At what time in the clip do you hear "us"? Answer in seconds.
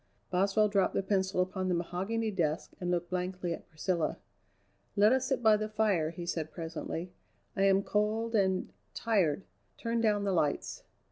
5.13-5.27